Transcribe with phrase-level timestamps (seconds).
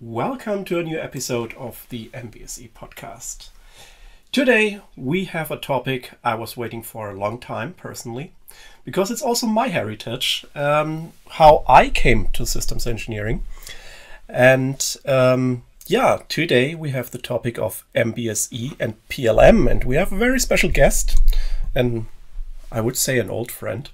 [0.00, 3.48] Welcome to a new episode of the MBSE podcast.
[4.30, 8.30] Today we have a topic I was waiting for a long time personally,
[8.84, 13.42] because it's also my heritage, um, how I came to systems engineering.
[14.28, 20.12] And um, yeah, today we have the topic of MBSE and PLM, and we have
[20.12, 21.20] a very special guest,
[21.74, 22.06] and
[22.70, 23.90] I would say an old friend,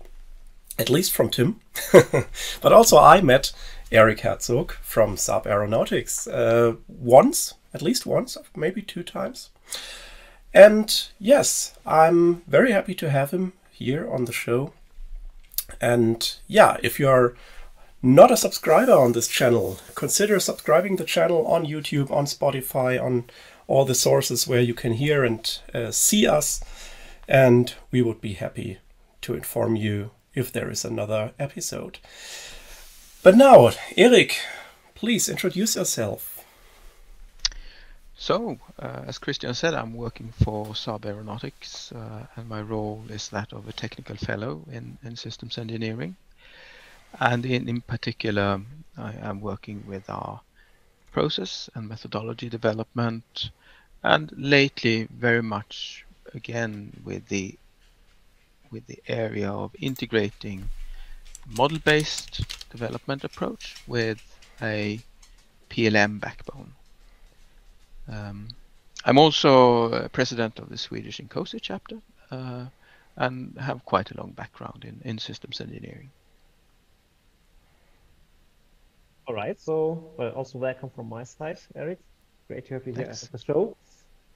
[0.79, 1.61] at least from TIM.
[2.61, 3.55] but also I met
[3.95, 9.51] Erik Herzog from Saab Aeronautics uh, once, at least once, maybe two times.
[10.53, 14.73] And yes, I'm very happy to have him here on the show.
[15.81, 17.37] And yeah, if you're
[18.03, 23.25] not a subscriber on this channel, consider subscribing the channel on YouTube, on Spotify, on
[23.67, 26.63] all the sources where you can hear and uh, see us.
[27.29, 28.79] And we would be happy
[29.23, 31.99] to inform you if there is another episode.
[33.25, 34.37] But now, Erik,
[34.95, 36.45] please introduce yourself.
[38.19, 43.31] So, uh, as Christian said, I'm working for Saab Aeronautics, uh, and my role is
[43.31, 46.17] that of a technical fellow in, in systems engineering.
[47.19, 48.61] And in, in particular,
[48.99, 50.43] I am working with our
[51.11, 53.49] process and methodology development,
[54.03, 57.55] and lately very much again with the
[58.71, 60.69] with the area of integrating
[61.47, 64.21] model-based development approach with
[64.63, 65.01] a
[65.71, 66.73] PLM backbone.
[68.09, 68.49] Um,
[69.05, 71.99] I'm also president of the Swedish INCOSE chapter
[72.31, 72.67] uh,
[73.17, 76.11] and have quite a long background in, in systems engineering.
[79.27, 81.99] All right, so well, also welcome from my side, Erik.
[82.49, 83.77] Great to have you here at the show.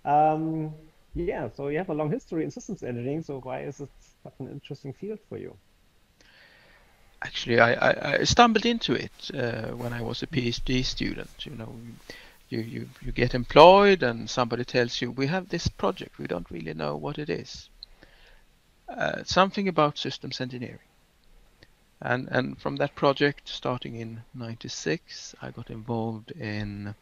[0.05, 0.72] Um,
[1.15, 3.91] yeah, so you have a long history in systems engineering, so why is it
[4.22, 5.55] such an interesting field for you?
[7.20, 11.47] Actually, I, I, I stumbled into it uh, when I was a PhD student.
[11.47, 11.75] You know,
[12.48, 16.50] you, you, you get employed and somebody tells you, we have this project, we don't
[16.50, 17.69] really know what it is.
[18.88, 20.78] Uh, something about systems engineering.
[22.00, 26.94] And, and from that project, starting in 96, I got involved in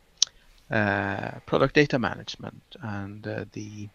[0.70, 3.88] uh, product data management and uh, the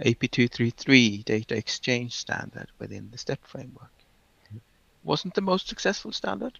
[0.00, 3.90] AP233 data exchange standard within the STEP framework
[5.02, 6.58] wasn't the most successful standard,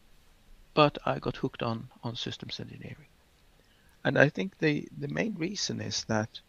[0.74, 3.08] but I got hooked on on systems engineering.
[4.04, 6.40] And I think the the main reason is that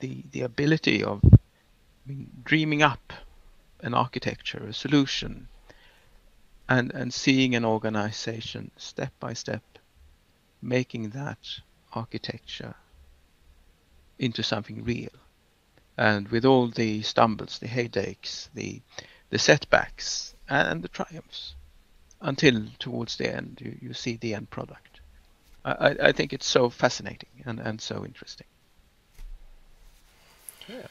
[0.00, 1.38] the the ability of I
[2.06, 3.12] mean, dreaming up
[3.80, 5.48] an architecture, a solution,
[6.68, 9.62] and and seeing an organization step by step
[10.60, 11.38] making that
[11.92, 12.74] architecture
[14.18, 15.10] into something real.
[15.96, 18.80] And with all the stumbles, the headaches, the
[19.30, 21.54] the setbacks, and the triumphs
[22.20, 25.00] until towards the end you, you see the end product.
[25.64, 28.46] I, I think it's so fascinating and, and so interesting.
[30.68, 30.86] Yeah.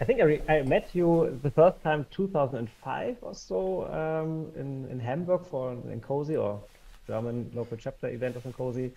[0.00, 5.00] I think I, I met you the first time 2005 or so um, in, in
[5.00, 6.60] Hamburg for an INCOSE or
[7.06, 8.90] German local chapter event of INCOSE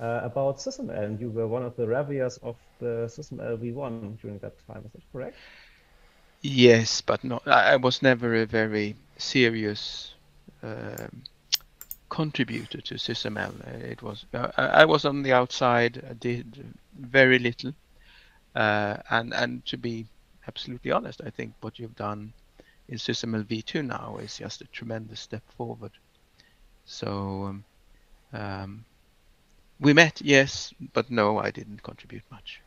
[0.00, 4.38] uh, about SysML and you were one of the reviewers of the SysML V1 during
[4.40, 5.36] that time, is that correct?
[6.42, 7.46] Yes, but not.
[7.48, 10.14] I was never a very serious
[10.62, 11.22] um,
[12.10, 13.66] contributor to SysML.
[13.84, 14.26] It was.
[14.34, 16.04] Uh, I was on the outside.
[16.08, 17.74] I did very little,
[18.56, 20.06] uh, and and to be
[20.48, 22.34] absolutely honest, I think what you've done
[22.88, 25.92] in SysML v2 now is just a tremendous step forward.
[26.86, 27.64] So um,
[28.32, 28.86] um,
[29.80, 32.61] we met, yes, but no, I didn't contribute much.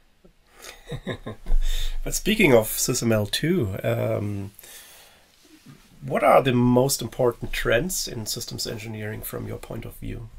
[2.04, 4.52] but speaking of SysML2, um,
[6.02, 10.30] what are the most important trends in systems engineering from your point of view?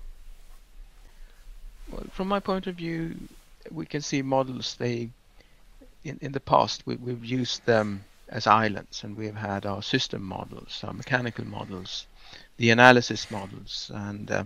[1.90, 3.16] Well, from my point of view,
[3.70, 4.76] we can see models.
[4.78, 5.10] They,
[6.04, 10.22] in in the past, we, we've used them as islands, and we've had our system
[10.22, 12.06] models, our mechanical models,
[12.56, 14.44] the analysis models, and uh,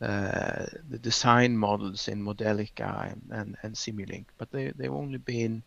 [0.00, 5.62] the design models in Modelica and, and, and Simulink, but they, they've only been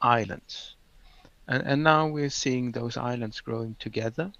[0.00, 0.74] islands.
[1.46, 4.32] And, and now we're seeing those islands growing together.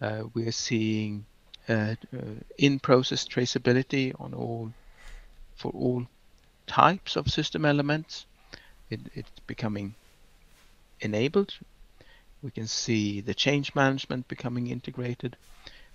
[0.00, 1.24] Uh, we're seeing
[1.68, 2.18] uh, uh
[2.58, 4.70] in-process traceability on all
[5.56, 6.06] for all
[6.66, 8.26] types of system elements.
[8.90, 9.94] It, it's becoming
[11.00, 11.54] enabled.
[12.42, 15.36] We can see the change management becoming integrated.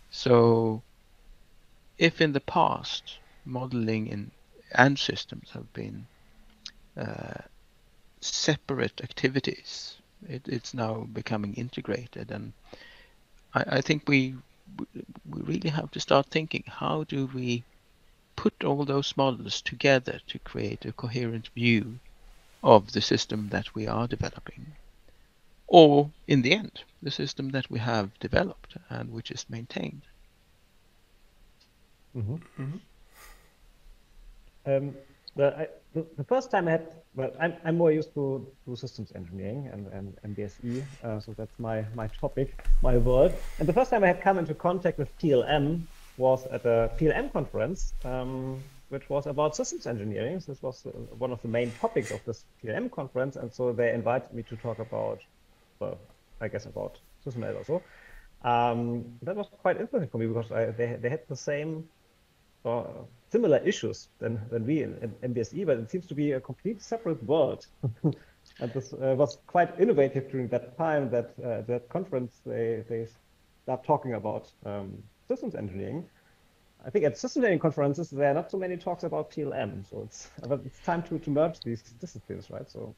[0.09, 0.81] So
[1.99, 4.31] if in the past modeling in
[4.71, 6.07] and systems have been
[6.97, 7.41] uh,
[8.21, 9.97] separate activities,
[10.27, 12.53] it, it's now becoming integrated, and
[13.53, 14.35] I, I think we
[15.29, 17.63] we really have to start thinking: how do we
[18.35, 21.99] put all those models together to create a coherent view
[22.63, 24.65] of the system that we are developing.
[25.67, 30.03] Or, in the end, the system that we have developed and which is maintained.
[32.15, 32.35] Mm-hmm.
[32.61, 32.77] Mm-hmm.
[34.65, 34.95] Um,
[35.35, 38.75] well, I, the, the, first time I had, well, I'm, I'm more used to, to
[38.75, 43.33] systems engineering and, and MBSE, uh, so that's my, my topic, my world.
[43.59, 45.81] And the first time I had come into contact with PLM
[46.17, 50.39] was at a PLM conference, um, which was about systems engineering.
[50.39, 53.71] So this was uh, one of the main topics of this PLM conference, and so
[53.71, 55.21] they invited me to talk about,
[55.79, 55.97] well,
[56.41, 57.81] I guess about SysML also.
[58.43, 61.87] Um, that was quite interesting for me because I, they, they had the same
[62.65, 62.83] uh,
[63.29, 66.81] similar issues than, than we in, in MBSE, but it seems to be a complete
[66.81, 67.67] separate world.
[68.59, 73.07] and this uh, was quite innovative during that time that uh, that conference they, they
[73.63, 76.03] start talking about um, systems engineering.
[76.85, 80.01] I think at systems engineering conferences there are not so many talks about PLM, so
[80.05, 82.69] it's but it's time to, to merge these disciplines, right?
[82.69, 82.95] So,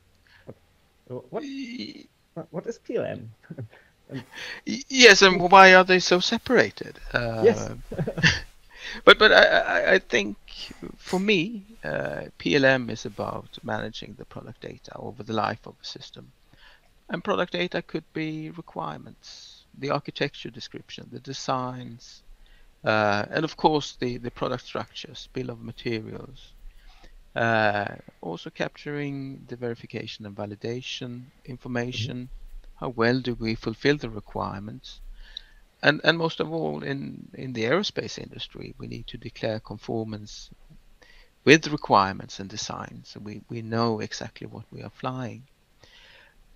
[1.07, 1.43] what what,
[2.51, 3.27] what is PLM?
[4.09, 4.23] and,
[4.65, 6.99] yes, and why are they so separated?
[7.13, 7.71] Uh, yes.
[9.05, 10.37] But but I, I think
[10.97, 15.85] for me, uh, PLM is about managing the product data over the life of a
[15.85, 16.31] system,
[17.09, 22.23] and product data could be requirements, the architecture description, the designs,
[22.83, 26.53] uh, and of course the the product structures, bill of materials.
[27.33, 32.17] Uh, also capturing the verification and validation information.
[32.17, 32.39] Mm -hmm.
[32.81, 35.01] How well do we fulfill the requirements?
[35.83, 40.49] And and most of all in in the aerospace industry we need to declare conformance
[41.43, 45.43] with requirements and design so we we know exactly what we are flying.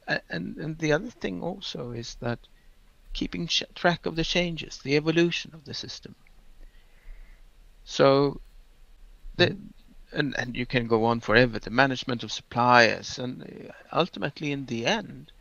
[0.08, 2.40] And and the other thing also is that
[3.14, 6.16] keeping track of the changes the evolution of the system.
[7.84, 8.42] So
[9.38, 9.58] the
[10.12, 14.86] and and you can go on forever the management of suppliers and ultimately in the
[14.86, 15.32] end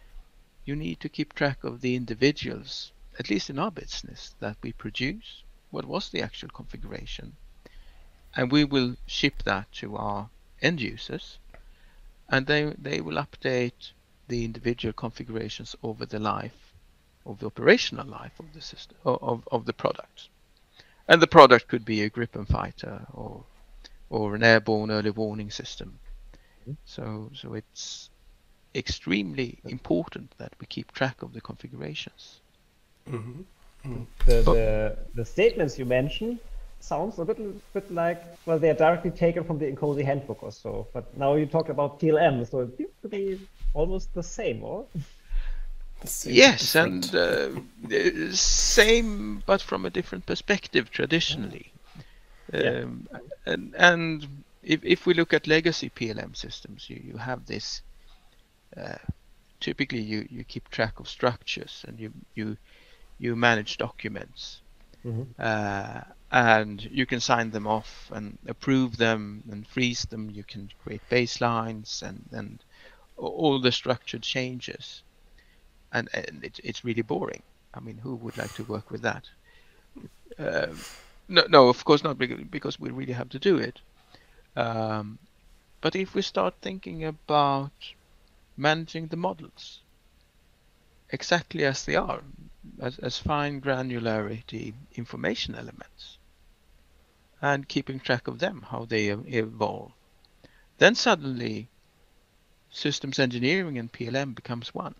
[0.64, 4.72] you need to keep track of the individuals at least in our business, that we
[4.72, 7.36] produce, what was the actual configuration,
[8.36, 10.28] and we will ship that to our
[10.62, 11.38] end users,
[12.28, 13.92] and they they will update
[14.28, 16.72] the individual configurations over the life
[17.26, 20.28] of the operational life of the system of, of the product.
[21.08, 23.44] And the product could be a Gripen fighter or
[24.10, 25.98] or an airborne early warning system.
[26.62, 26.72] Mm-hmm.
[26.84, 28.10] So so it's
[28.74, 32.40] extremely important that we keep track of the configurations.
[33.10, 34.02] Mm-hmm.
[34.26, 36.38] The, the, the statements you mentioned
[36.80, 40.52] sounds a little bit like well they are directly taken from the INCOSE handbook or
[40.52, 40.86] so.
[40.92, 43.40] But now you talk about PLM, so it seems to be
[43.72, 44.86] almost the same, or?
[46.24, 47.50] yes, and uh,
[48.32, 51.72] same, but from a different perspective traditionally.
[52.52, 52.60] Yeah.
[52.60, 53.08] Um,
[53.46, 57.82] and and if if we look at legacy PLM systems, you you have this.
[58.76, 58.98] Uh,
[59.60, 62.56] typically, you you keep track of structures, and you you
[63.18, 64.60] you manage documents.
[65.04, 65.22] Mm-hmm.
[65.38, 66.00] Uh,
[66.30, 70.30] and you can sign them off and approve them and freeze them.
[70.30, 72.58] You can create baselines and, and
[73.16, 75.02] all the structured changes.
[75.92, 77.42] And, and it, it's really boring.
[77.72, 79.24] I mean, who would like to work with that?
[80.38, 80.74] Uh,
[81.28, 83.80] no, no, of course not, because we really have to do it.
[84.56, 85.18] Um,
[85.80, 87.72] but if we start thinking about
[88.56, 89.80] managing the models
[91.10, 92.22] exactly as they are,
[92.80, 96.18] as, as fine granularity information elements
[97.40, 99.92] and keeping track of them, how they evolve.
[100.78, 101.68] Then suddenly
[102.70, 104.94] systems engineering and PLM becomes one.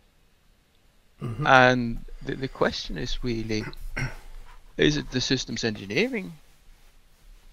[1.23, 1.47] Mm-hmm.
[1.47, 3.64] And the, the question is really,
[4.76, 6.35] is it the systems engineering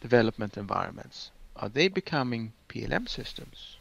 [0.02, 1.32] development environments?
[1.56, 3.78] Are they becoming PLM systems?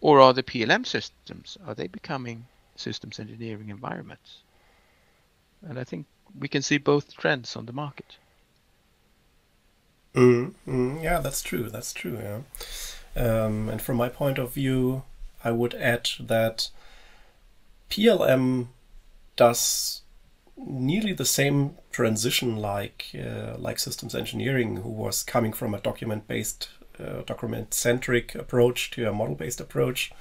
[0.00, 2.46] Or are the PLM systems, are they becoming
[2.76, 4.42] systems engineering environments?
[5.68, 6.06] And I think
[6.38, 8.16] we can see both trends on the market.
[10.14, 11.70] Mm, mm, yeah, that's true.
[11.70, 12.18] That's true.
[12.22, 12.40] Yeah,
[13.16, 15.04] um, and from my point of view,
[15.42, 16.70] I would add that
[17.90, 18.68] PLM
[19.36, 20.02] does
[20.56, 26.68] nearly the same transition like uh, like systems engineering, who was coming from a document-based,
[27.00, 30.12] uh, document-centric approach to a model-based approach,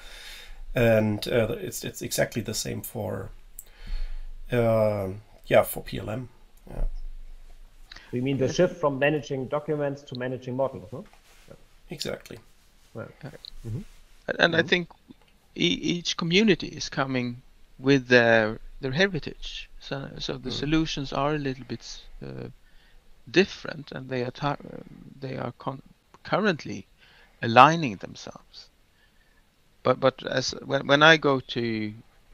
[0.73, 3.29] and uh, it's it's exactly the same for
[4.51, 5.09] uh,
[5.51, 6.27] yeah, for PLM.
[6.69, 6.83] Yeah.
[8.13, 11.03] We mean the shift from managing documents to managing models, no?
[11.47, 11.55] Yeah.
[11.89, 12.39] Exactly.
[12.93, 13.81] Well, mm-hmm.
[14.27, 14.55] And mm-hmm.
[14.55, 14.87] I think
[15.55, 17.41] e- each community is coming
[17.77, 19.69] with their their heritage.
[19.79, 20.59] So, so the mm.
[20.63, 21.83] solutions are a little bit
[22.25, 22.47] uh,
[23.29, 24.57] different, and they are
[25.19, 25.53] they are
[26.23, 26.87] currently
[27.41, 28.69] aligning themselves.
[29.83, 31.93] But but as when when I go to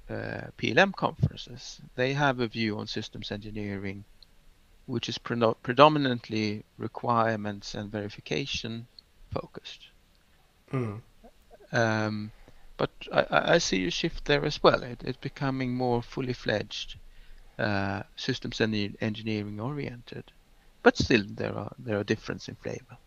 [0.10, 4.04] uh, PLM conferences, they have a view on systems engineering,
[4.86, 8.88] which is pre predominantly requirements and verification
[9.32, 9.88] focused.
[10.72, 11.02] Mm.
[11.72, 12.32] Um,
[12.78, 14.84] but I, I, see a shift there as well.
[14.84, 16.96] It, it's becoming more fully fledged
[17.60, 20.32] uh, systems engineering oriented,
[20.84, 22.98] but still there are there are differences in flavor.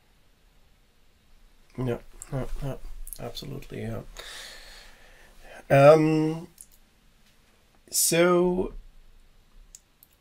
[1.79, 1.99] Yeah,
[2.33, 2.75] yeah, yeah,
[3.21, 3.83] absolutely.
[3.83, 4.03] Yeah.
[5.71, 6.49] Um,
[7.91, 8.73] so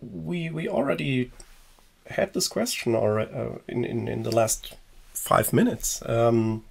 [0.02, 1.32] we we already
[2.08, 4.76] had this question or uh, in, in in the last
[5.14, 6.64] five minutes, um,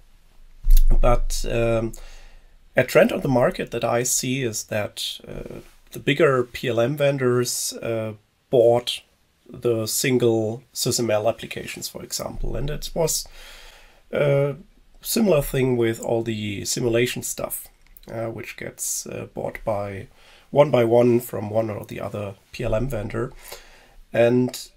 [1.01, 1.93] but um,
[2.75, 5.59] a trend on the market that I see is that uh,
[5.91, 8.13] the bigger PLM vendors uh,
[8.49, 9.01] bought
[9.47, 13.27] the single SysML applications, for example, and it was
[14.11, 14.55] a
[15.01, 17.67] similar thing with all the simulation stuff,
[18.11, 20.07] uh, which gets uh, bought by
[20.51, 23.31] one by one from one or the other PLM vendor.
[24.11, 24.69] And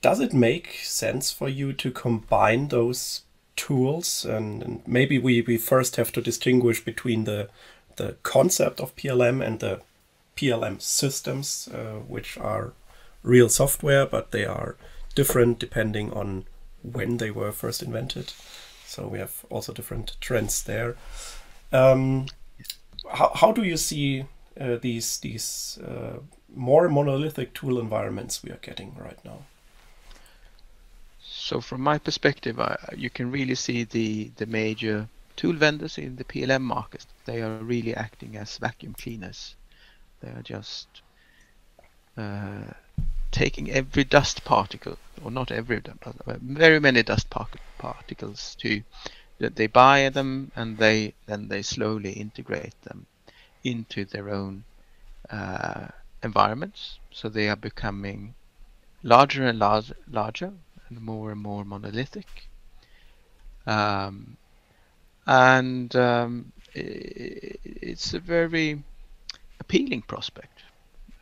[0.00, 3.22] does it make sense for you to combine those
[3.56, 4.24] tools?
[4.24, 7.48] And, and maybe we, we first have to distinguish between the
[7.96, 9.80] the concept of PLM and the
[10.36, 12.72] PLM systems, uh, which are
[13.22, 14.76] real software, but they are
[15.14, 16.46] different depending on
[16.82, 18.32] when they were first invented.
[18.86, 20.96] So we have also different trends there.
[21.72, 22.26] Um,
[23.12, 24.24] how, how do you see
[24.60, 26.18] uh, these these uh,
[26.54, 29.38] more monolithic tool environments we are getting right now?
[31.20, 36.16] So from my perspective, I, you can really see the the major tool vendors in
[36.16, 37.06] the PLM market.
[37.24, 39.54] They are really acting as vacuum cleaners.
[40.20, 40.86] They are just
[42.16, 42.72] uh,
[43.30, 45.82] taking every dust particle, or not every,
[46.42, 47.28] very many dust
[47.78, 48.82] particles to
[49.48, 53.06] they buy them and they then they slowly integrate them
[53.64, 54.64] into their own
[55.30, 55.88] uh,
[56.22, 56.98] environments.
[57.10, 58.34] So they are becoming
[59.02, 60.52] larger and larger, larger
[60.88, 62.48] and more and more monolithic.
[63.66, 64.36] Um,
[65.26, 68.82] and um, it, it's a very
[69.60, 70.62] appealing prospect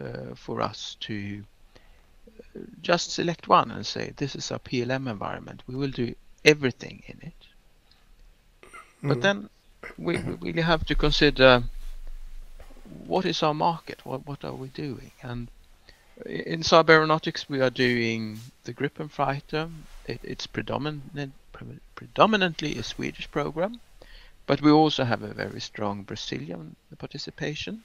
[0.01, 1.45] uh, for us to
[2.57, 5.63] uh, just select one and say this is our PLM environment.
[5.67, 7.40] We will do everything in it.
[9.03, 9.09] Mm.
[9.09, 9.49] But then
[9.99, 11.63] we, we really have to consider
[13.07, 14.05] what is our market?
[14.05, 15.13] What what are we doing?
[15.23, 15.49] And
[16.27, 19.69] in Saab Aeronautics, we are doing the Gripen fighter.
[20.07, 21.33] It, it's predominant,
[21.95, 23.81] predominantly a Swedish program,
[24.47, 27.85] but we also have a very strong Brazilian participation.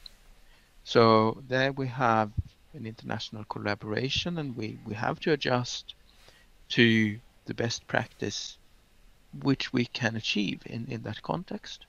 [0.83, 2.31] So there we have
[2.73, 5.95] an international collaboration, and we, we have to adjust
[6.69, 8.57] to the best practice
[9.43, 11.85] which we can achieve in, in that context.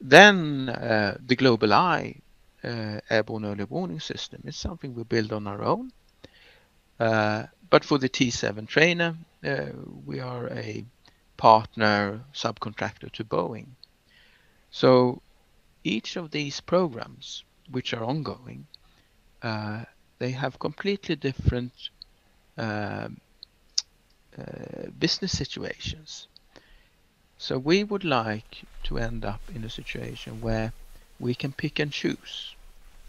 [0.00, 2.20] Then uh, the GlobalEye
[2.62, 5.92] uh, airborne early warning system is something we build on our own.
[6.98, 9.66] Uh, but for the T7 trainer, uh,
[10.06, 10.84] we are a
[11.36, 13.66] partner subcontractor to Boeing.
[14.70, 15.22] So
[15.82, 18.66] each of these programs, which are ongoing,
[19.42, 19.84] uh,
[20.18, 21.72] they have completely different
[22.56, 23.08] uh,
[24.38, 26.28] uh, business situations.
[27.38, 30.72] So we would like to end up in a situation where
[31.18, 32.54] we can pick and choose.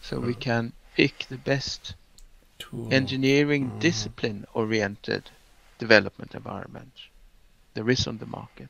[0.02, 0.26] So mm.
[0.28, 1.96] we can pick the best
[2.58, 2.88] Tool.
[2.92, 3.80] engineering mm.
[3.80, 5.30] discipline oriented
[5.78, 6.94] development environment
[7.74, 8.70] there is on the market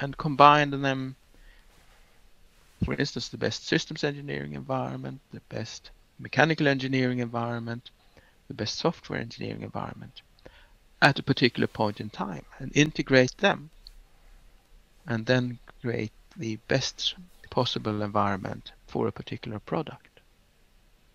[0.00, 1.16] and combine them
[2.84, 5.90] for instance the best systems engineering environment the best
[6.20, 7.90] mechanical engineering environment
[8.46, 10.22] the best software engineering environment
[11.02, 13.70] at a particular point in time and integrate them
[15.06, 17.14] and then create the best
[17.50, 20.20] possible environment for a particular product.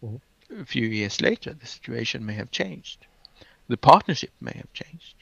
[0.04, 0.62] Mm-hmm.
[0.62, 3.06] A few years later, the situation may have changed.
[3.68, 5.16] The partnership may have changed.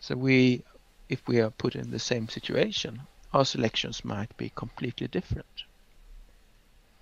[0.00, 0.64] So we,
[1.08, 5.64] if we are put in the same situation, our selections might be completely different.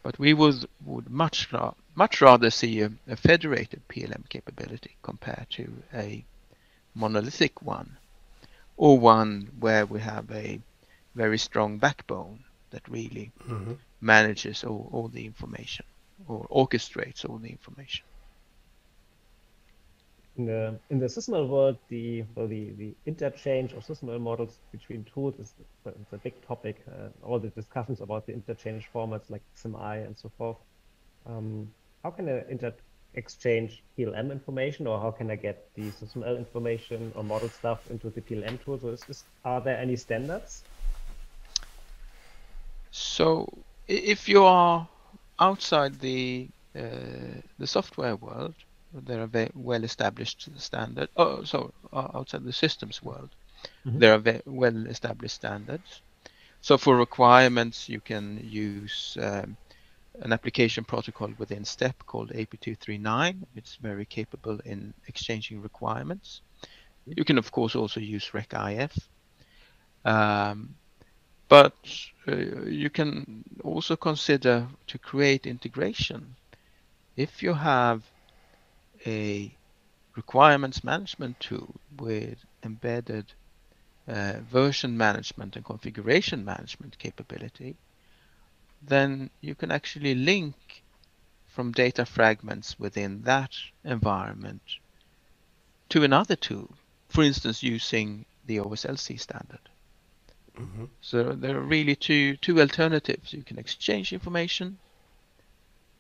[0.03, 1.49] But we would, would much,
[1.95, 6.25] much rather see a, a federated PLM capability compared to a
[6.95, 7.97] monolithic one,
[8.77, 10.61] or one where we have a
[11.15, 13.75] very strong backbone that really mm-hmm.
[14.01, 15.85] manages all, all the information
[16.29, 18.05] or orchestrates all the information.
[20.39, 25.05] In the in the SysML world, the so the the interchange of SysML models between
[25.05, 25.53] tools is
[25.85, 26.83] it's a big topic.
[26.89, 30.57] Uh, all the discussions about the interchange formats like XMI and so forth.
[31.27, 31.71] Um,
[32.03, 32.73] how can an
[33.15, 38.09] exchange PLM information, or how can I get the SysML information or model stuff into
[38.09, 38.79] the PLM tool?
[38.79, 40.65] So, is, is, are there any standards?
[42.93, 43.49] So,
[43.89, 44.87] if you are
[45.39, 48.55] outside the uh, the software world,
[48.93, 51.11] there are very well established standards.
[51.17, 53.31] Oh, so outside the systems world,
[53.85, 53.99] mm -hmm.
[54.01, 56.03] there are well established standards.
[56.61, 59.57] So for requirements, you can use um,
[60.21, 63.37] an application protocol within STEP called AP239.
[63.57, 66.43] It's very capable in exchanging requirements.
[67.05, 68.93] You can, of course, also use ReqIF.
[70.05, 70.77] Um,
[71.53, 71.75] but
[72.27, 76.35] uh, you can also consider to create integration.
[77.15, 78.01] If you have
[79.05, 79.55] a
[80.17, 83.27] requirements management tool with embedded
[84.09, 87.77] uh, version management and configuration management capability,
[88.81, 90.55] then you can actually link
[91.49, 93.53] from data fragments within that
[93.85, 94.63] environment
[95.91, 96.71] to another tool,
[97.11, 99.69] for instance, using the OSLC standard.
[100.59, 100.89] Mm -hmm.
[101.01, 103.33] So there are really two, two alternatives.
[103.33, 104.79] You can exchange information.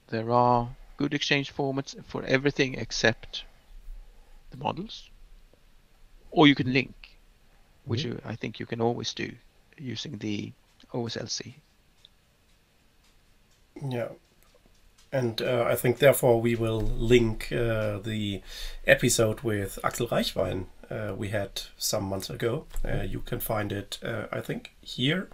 [0.08, 3.44] There are good exchange formats for everything except
[4.50, 5.10] the models.
[6.30, 6.94] Or you can link,
[7.84, 9.28] which you, I think you can always do
[9.78, 10.52] using the
[10.92, 11.54] OSLC
[13.80, 14.08] yeah.
[15.12, 18.40] And uh, I think therefore we will link uh, the
[18.86, 22.66] episode with Axel Reichwein uh, we had some months ago.
[22.84, 25.28] Uh, you can find it, uh, I think, here.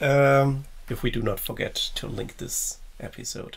[0.00, 3.56] Um, if we do not forget to link this episode.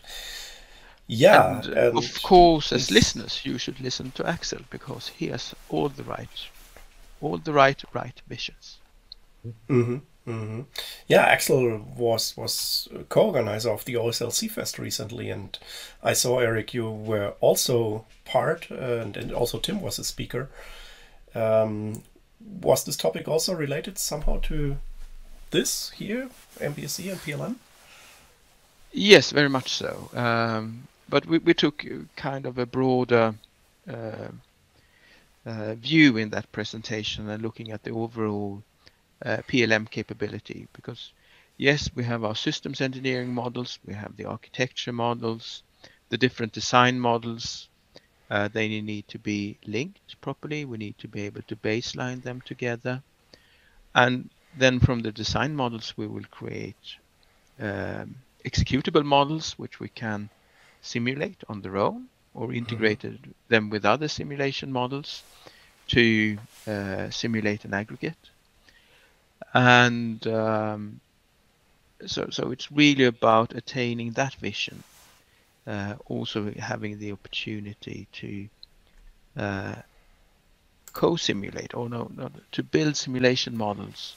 [1.08, 1.60] Yeah.
[1.60, 5.90] And, and of course, as listeners, you should listen to Axel because he has all
[5.90, 6.50] the right,
[7.22, 8.78] all the right, right visions.
[9.70, 10.02] Mm -hmm.
[10.28, 10.62] Mm-hmm.
[11.08, 15.58] Yeah, Axel was was co-organizer of the OSLC Fest recently, and
[16.04, 16.74] I saw Erik.
[16.74, 20.50] You were also part, and, and also Tim was a speaker.
[21.36, 22.04] Um,
[22.62, 24.78] was this topic also related somehow to
[25.52, 26.30] this here,
[26.60, 27.56] MBSE and PLM?
[28.92, 30.10] Yes, very much so.
[30.14, 33.36] Um, but we, we took kind of a broader
[33.90, 34.30] uh,
[35.46, 38.64] uh, view in that presentation and looking at the overall
[39.26, 41.12] uh, PLM capability because
[41.58, 45.64] yes, we have our systems engineering models, we have the architecture models,
[46.10, 47.68] the different design models.
[48.30, 50.66] Uh, they need to be linked properly.
[50.66, 53.02] We need to be able to baseline them together.
[53.96, 56.96] And then from the design models, we will create
[57.60, 60.30] um, executable models, which we can
[60.82, 62.58] simulate on their own or mm-hmm.
[62.58, 63.50] integrated mm -hmm.
[63.50, 65.24] them with other simulation models
[65.88, 66.02] to
[66.68, 68.30] uh, simulate an aggregate
[69.54, 71.00] and um,
[72.06, 74.84] so so it's really about attaining that vision
[75.68, 78.48] uh, also having the opportunity to
[79.38, 79.76] uh,
[80.94, 84.16] co-simulate or no, no to build simulation models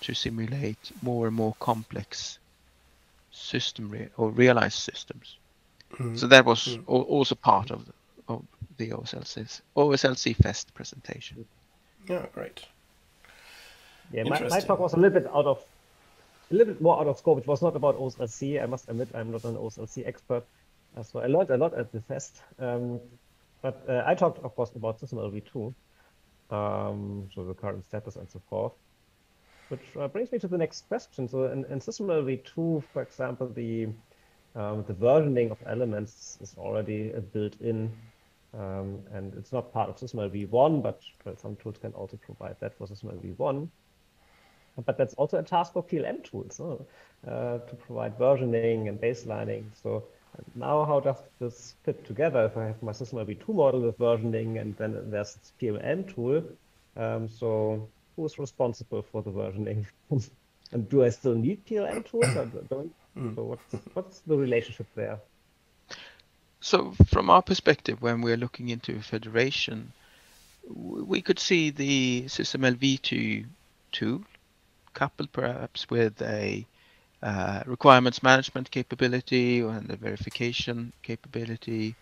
[0.00, 2.38] to simulate more and more complex
[3.32, 5.36] system re or realized systems
[5.92, 6.18] mm.
[6.18, 6.82] so that was mm.
[6.86, 7.92] also part of the,
[8.28, 8.42] of
[8.76, 11.46] the OSLC's OSLC Fest presentation.
[12.08, 12.60] Yeah, great.
[14.12, 15.64] Yeah, my, my talk was a little bit out of
[16.50, 17.38] a little bit more out of scope.
[17.38, 18.62] It was not about OSLC.
[18.62, 20.44] I must admit, I'm not an OSLC expert,
[21.02, 22.42] so I learned a lot at the fest.
[22.58, 23.00] Um,
[23.62, 25.74] but uh, I talked, of course, about SysML v2,
[26.54, 28.72] um, so the current status and so forth.
[29.68, 31.28] Which uh, brings me to the next question.
[31.28, 33.88] So in, in SysML v2, for example, the
[34.54, 37.92] um, the versioning of elements is already uh, built in,
[38.54, 42.56] um, and it's not part of SysML v1, but well, some tools can also provide
[42.60, 43.68] that for SysML v1.
[44.84, 49.64] But that's also a task for PLM tools uh, to provide versioning and baselining.
[49.74, 50.04] So
[50.54, 52.44] now how does this fit together?
[52.46, 56.42] If I have my SysML v2 model with versioning and then there's this PLM tool,
[56.96, 59.86] um, so who's responsible for the versioning?
[60.72, 62.26] and do I still need PLM tools?
[62.68, 62.94] don't?
[63.16, 63.34] Mm.
[63.34, 65.18] So what's, what's the relationship there?
[66.60, 69.92] So from our perspective, when we're looking into federation,
[70.68, 73.46] we could see the SysML v2
[73.92, 74.24] tool
[74.94, 76.66] coupled perhaps with a
[77.22, 81.94] uh, requirements management capability and the verification capability,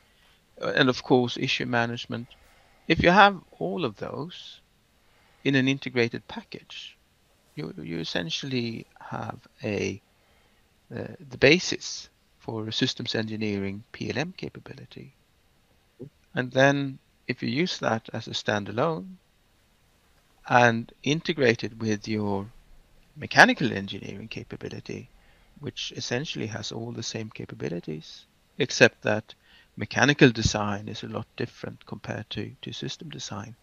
[0.60, 2.28] uh, and of course issue management.
[2.88, 4.60] If you have all of those
[5.44, 6.96] in an integrated package,
[7.54, 10.02] you you essentially have a
[10.94, 15.14] uh, the basis for a systems engineering PLM capability.
[16.34, 19.16] And then if you use that as a standalone
[20.48, 22.46] and integrate it with your
[23.16, 25.08] mechanical engineering capability,
[25.60, 28.26] which essentially has all the same capabilities,
[28.58, 29.34] except that
[29.76, 33.54] mechanical design is a lot different compared to, to system design.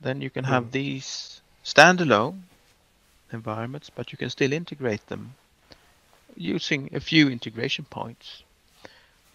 [0.00, 0.72] Then you can have Mm.
[0.72, 2.42] these standalone
[3.32, 5.34] environments, but you can still integrate them
[6.36, 8.42] using a few integration points.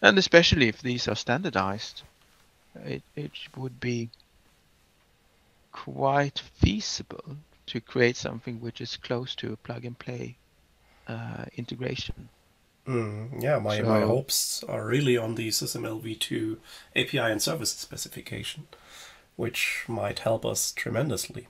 [0.02, 2.04] And especially if these are standardized,
[2.76, 4.10] it, it would be
[5.72, 10.38] quite feasible to create something which is close to a plug and play
[11.08, 12.30] uh, integration.
[12.88, 16.58] Mm, yeah, my, my hopes are really on the SysML v2
[16.96, 18.68] API and service specification,
[19.36, 21.48] which might help us tremendously.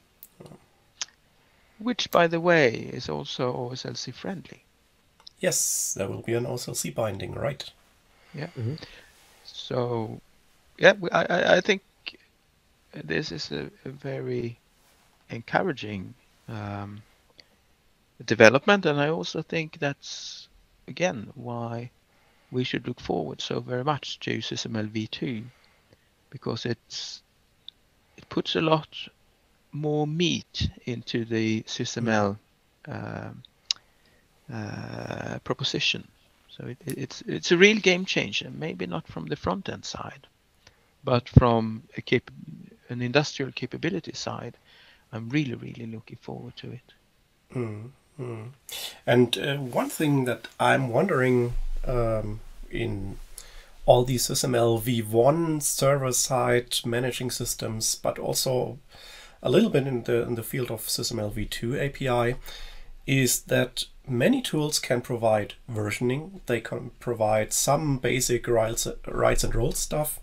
[1.79, 4.65] Which, by the way, is also OSLC friendly.
[5.39, 7.67] Yes, there will be an OSLC binding, right?
[8.35, 8.49] Yeah.
[9.43, 10.21] So,
[10.77, 11.81] yeah, I, I, I think
[12.93, 14.59] this is a, a very
[15.31, 16.13] encouraging
[16.47, 17.01] um,
[18.25, 20.49] development, and I also think that's
[20.87, 21.91] again why
[22.51, 25.43] we should look forward so very much to SysML v2
[26.31, 27.23] because it's
[28.17, 28.87] it puts a lot
[29.71, 32.37] more meat into the SysML
[32.87, 33.43] um,
[34.53, 36.07] uh, proposition.
[36.49, 38.49] So it, it- it's it's a real game changer.
[38.51, 40.27] Maybe not from the front end side,
[41.03, 42.31] but from a cap-
[42.89, 44.57] an industrial capability side.
[45.11, 46.93] I'm really really looking forward to it.
[47.53, 48.49] Mm, mm.
[49.05, 51.53] And uh, one thing that I'm wondering
[51.85, 53.17] um, in
[53.85, 58.79] all these SysML v1 server side managing systems, but also
[59.43, 62.37] a little bit in the in the field of SysML v2 API,
[63.07, 66.41] is that many tools can provide versioning.
[66.45, 70.19] They can provide some basic rights, rights and roles stuff.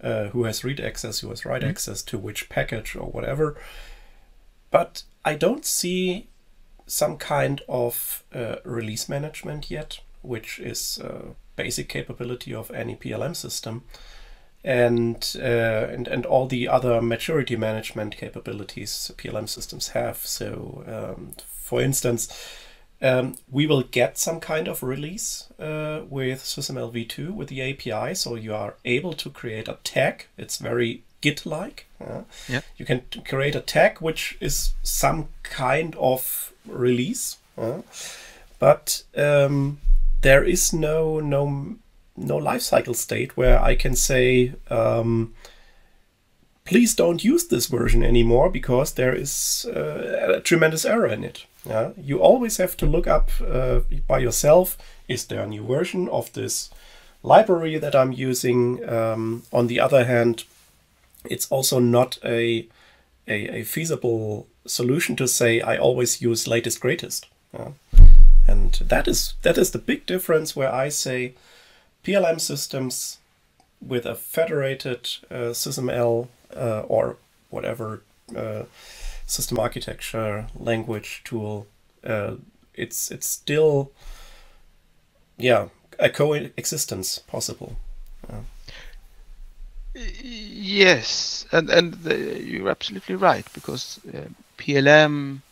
[0.00, 3.56] Uh, who has read access, who has write access to which package or whatever.
[4.74, 6.26] But I don't see
[6.84, 13.36] some kind of uh, release management yet, which is a basic capability of any PLM
[13.36, 13.84] system,
[14.64, 20.16] and uh, and and all the other maturity management capabilities PLM systems have.
[20.26, 22.28] So, um, for instance.
[23.02, 28.14] Um, we will get some kind of release uh, with SysML v2 with the API,
[28.14, 30.26] so you are able to create a tag.
[30.38, 31.86] It's very Git-like.
[32.00, 32.60] uh, Yeah.
[32.78, 37.82] You can create a tag which is some kind of release, uh,
[38.58, 39.78] but um,
[40.22, 41.76] there is no no
[42.16, 44.52] no lifecycle state where I can say.
[44.70, 45.34] Um,
[46.64, 51.46] please don't use this version anymore because there is uh, a tremendous error in it.
[51.68, 51.90] Yeah?
[51.96, 56.32] You always have to look up uh, by yourself is there a new version of
[56.32, 56.70] this
[57.22, 58.80] library that I'm using?
[58.88, 60.44] Um, on the other hand,
[61.24, 62.68] it's also not a,
[63.26, 67.26] a, a feasible solution to say I always use latest greatest.
[67.52, 67.72] yeah.
[68.46, 71.34] And that is that is the big difference where I say
[72.04, 73.18] PLM systems
[73.80, 77.16] with a federated uh, SysML uh, or
[77.50, 78.02] whatever
[78.36, 78.64] uh,
[79.26, 81.66] system architecture language tool,
[82.04, 82.34] uh,
[82.74, 83.92] it's it's still
[85.38, 87.76] yeah a coexistence possible.
[89.94, 95.42] Yes, and and the, you're absolutely right because uh, PLM,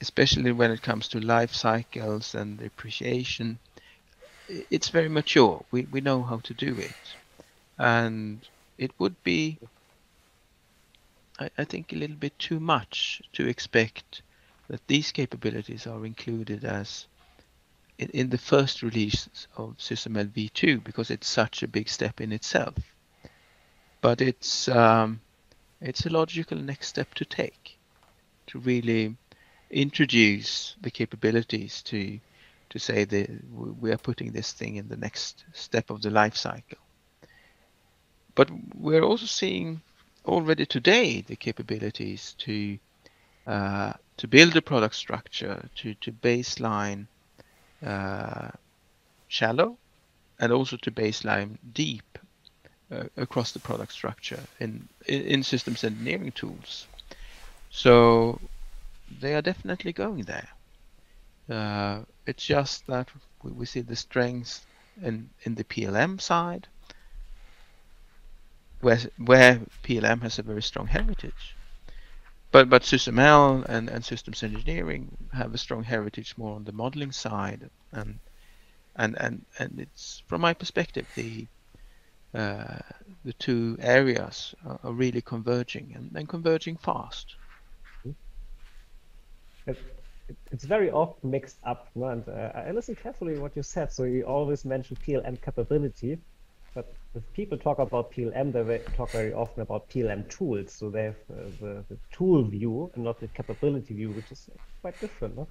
[0.00, 3.60] especially when it comes to life cycles and depreciation,
[4.48, 5.66] it's very mature.
[5.70, 7.16] We we know how to do it,
[7.78, 9.60] and it would be,
[11.38, 14.22] I, I think, a little bit too much to expect
[14.68, 17.06] that these capabilities are included as
[17.98, 22.32] in, in the first release of SysML v2 because it's such a big step in
[22.32, 22.93] itself
[24.04, 25.18] but it's um,
[25.80, 27.78] it's a logical next step to take
[28.46, 29.16] to really
[29.70, 32.20] introduce the capabilities to
[32.68, 33.30] to say that
[33.80, 36.76] we are putting this thing in the next step of the life cycle.
[38.34, 39.80] But we're also seeing
[40.26, 42.78] already today the capabilities to
[43.46, 47.06] uh, to build a product structure, to to baseline
[47.82, 48.50] uh,
[49.28, 49.78] shallow,
[50.38, 52.18] and also to baseline deep
[52.90, 56.86] uh, across the product structure in, in in systems engineering tools.
[57.70, 58.40] So
[59.20, 60.48] they are definitely going there.
[61.48, 63.08] Uh, it's just that
[63.42, 64.66] we, we see the strengths
[65.02, 66.68] in in the PLM side,
[68.80, 71.56] where where PLM has a very strong heritage.
[72.52, 77.12] But but SysML and, and systems engineering have a strong heritage more on the modeling
[77.12, 78.18] side, and
[78.96, 81.48] and and and it's from my perspective the
[82.34, 87.36] the two areas are, are really converging and, and converging fast.
[89.66, 89.78] It,
[90.28, 92.08] it, it's very often mixed up, no?
[92.08, 93.92] and uh, I listened carefully what you said.
[93.92, 96.18] So you always mention PLM capability,
[96.74, 100.72] but if people talk about PLM, they talk very often about PLM tools.
[100.72, 104.50] So they have uh, the, the tool view and not the capability view, which is
[104.82, 105.36] quite different.
[105.36, 105.46] No?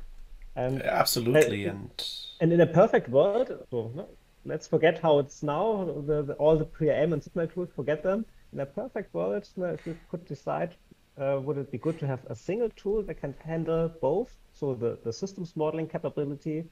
[0.56, 2.08] Um, Absolutely, uh, and
[2.40, 4.08] and in a perfect world, so no,
[4.46, 5.86] let's forget how it's now.
[6.06, 8.26] The, the, all the PLM and SysML tools, forget them.
[8.52, 10.76] In a perfect world, if you could decide,
[11.18, 14.36] uh, would it be good to have a single tool that can handle both?
[14.54, 16.66] So the, the systems modeling capability,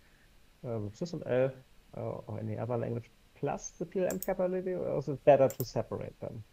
[0.63, 1.51] um, SysML,
[1.97, 6.19] uh, or any other language, plus the PLM capability, or is it better to separate
[6.19, 6.43] them?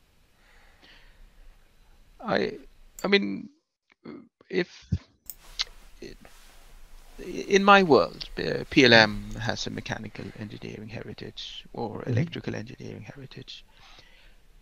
[2.20, 2.59] I,
[3.04, 3.50] I mean,
[4.50, 4.88] if
[7.18, 12.11] in my world, PLM has a mechanical engineering heritage or mm-hmm.
[12.11, 13.64] electrical engineering heritage.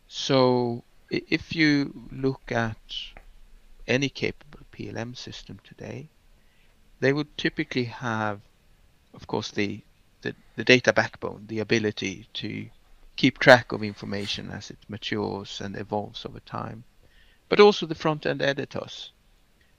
[0.08, 2.76] So if you look at
[3.86, 6.08] any capable PLM system today,
[7.00, 8.40] they would typically have,
[9.14, 9.82] of course, the,
[10.22, 12.66] the, the data backbone, the ability to
[13.16, 16.84] keep track of information as it matures and evolves over time,
[17.48, 19.12] but also the front-end editors.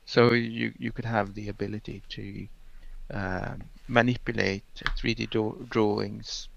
[0.05, 2.47] So you, you could have the ability to
[3.11, 6.49] um, manipulate 3D drawings,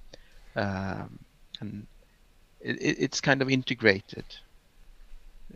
[0.57, 1.19] um,
[1.61, 1.87] and
[2.61, 4.25] it, it's kind of integrated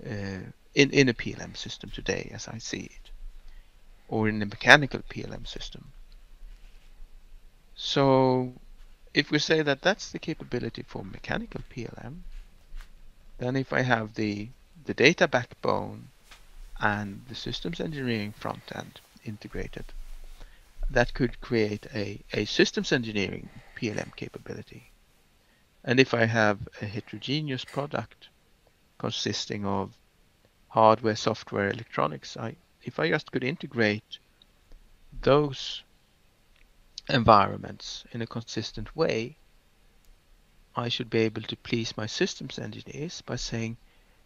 [0.07, 3.11] uh, in in a PLM system today, as I see it,
[4.09, 5.93] or in a mechanical PLM system.
[7.75, 8.53] So,
[9.15, 12.23] if we say that that's the capability for mechanical PLM,
[13.39, 14.49] then if I have the
[14.87, 16.09] the data backbone
[16.81, 19.85] and the systems engineering front end integrated,
[20.91, 24.91] that could create a, a systems engineering PLM capability.
[25.85, 28.29] And if I have a heterogeneous product
[28.99, 29.93] consisting of
[30.69, 34.19] hardware, software, electronics, I, if I just could integrate
[35.23, 35.83] those
[37.09, 39.37] environments in a consistent way,
[40.77, 43.77] I should be able to please my systems engineers by saying,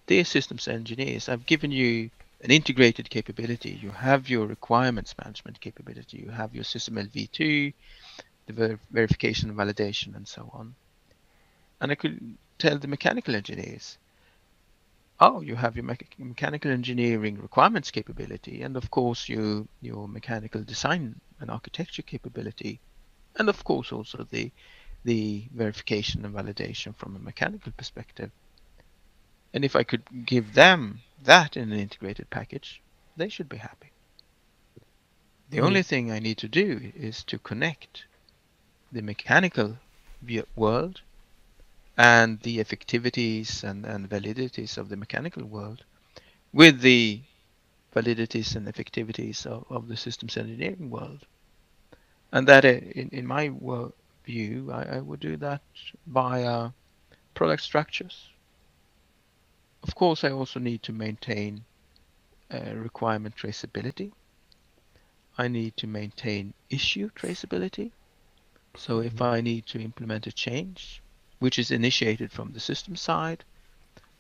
[0.07, 3.71] dear systems engineers, I've given you an integrated capability.
[3.71, 6.19] You have your requirements management capability.
[6.19, 7.75] You have your SysML v2,
[8.47, 10.75] the ver verification and validation, and so on.
[11.81, 13.99] And I could tell the mechanical engineers,
[15.21, 20.63] oh, you have your me mechanical engineering requirements capability, and of course you your mechanical
[20.63, 22.81] design and architecture capability,
[23.37, 24.51] and of course also the
[25.05, 28.31] the verification and validation from a mechanical perspective.
[29.55, 32.83] And if I could give them that in an integrated package,
[33.17, 33.91] they should be happy.
[35.51, 35.65] The mm.
[35.65, 38.05] only thing I need to do is to connect
[38.93, 39.79] the mechanical
[40.57, 41.01] world
[41.97, 45.85] and the effectivities and, and validities of the mechanical world
[46.53, 47.21] with the
[47.95, 51.27] validities and effectivities of, of the systems engineering world.
[52.31, 53.51] And that, uh, in, in my
[54.25, 55.63] view, I, I would do that
[56.07, 56.71] via
[57.35, 58.29] product structures,
[59.83, 61.65] of course, I also need to maintain
[62.53, 64.13] uh, requirement traceability.
[65.37, 67.93] I need to maintain issue traceability.
[68.77, 69.35] So if mm-hmm.
[69.35, 71.03] I need to implement a change,
[71.39, 73.45] which is initiated from the system side,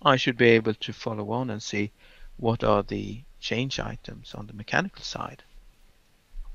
[0.02, 1.90] I should be able to follow on and see
[2.36, 5.42] what are the change items on the mechanical side.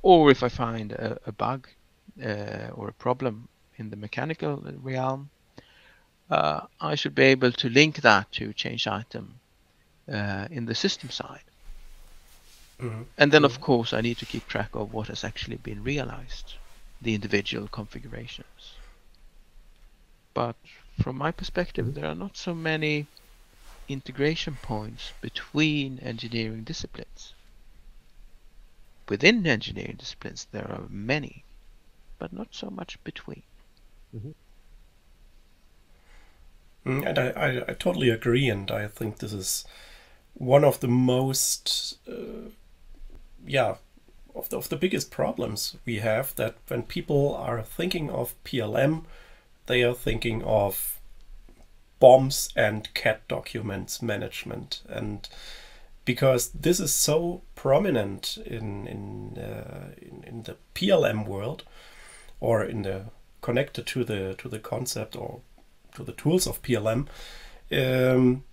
[0.02, 1.68] Or if I find a, a bug
[2.24, 5.30] uh, or a problem in the mechanical realm,
[6.29, 9.39] uh, I should be able to link that to change item
[10.12, 11.43] uh, in the system side.
[12.79, 13.03] Mm-hmm.
[13.17, 13.63] And then, of mm-hmm.
[13.63, 16.55] course, I need to keep track of what has actually been realized,
[17.01, 18.73] the individual configurations.
[20.33, 20.55] But
[21.01, 21.99] from my perspective, mm-hmm.
[21.99, 23.07] there are not so many
[23.88, 27.33] integration points between engineering disciplines.
[29.09, 31.43] Within engineering disciplines, there are many,
[32.17, 33.43] but not so much between.
[34.15, 34.31] Mm-hmm.
[36.86, 39.65] Mm, and I, I, I, totally agree, and I think this is
[40.34, 42.50] one of the most, uh,
[43.46, 43.76] yeah,
[44.36, 49.04] of the, of the biggest problems we have that when people are thinking of PLM,
[49.67, 51.00] they are thinking of
[52.02, 54.82] BOMs and CAD documents management.
[54.89, 55.30] And
[56.04, 61.63] because this is so prominent in, in, uh, in, in the PLM world
[62.41, 63.06] or in the
[63.41, 65.41] connected to the to the concept or
[65.95, 67.08] to the tools of PLM,
[67.71, 68.43] um,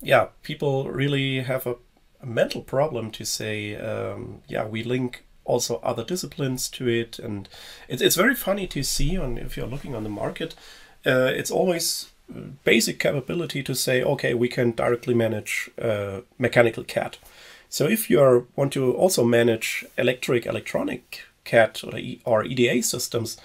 [0.00, 1.76] yeah, people really have a,
[2.20, 7.48] a mental problem to say, um, yeah, we link also other disciplines to it, and
[7.88, 10.54] it's it's very funny to see on if you're looking on the market,
[11.06, 12.10] uh, it's always
[12.64, 17.18] basic capability to say, okay, we can directly manage uh, mechanical CAD.
[17.68, 23.36] So if you want to also manage electric electronic CAD or, or EDA systems,